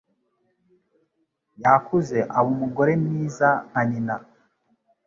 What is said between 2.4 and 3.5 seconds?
umugore mwiza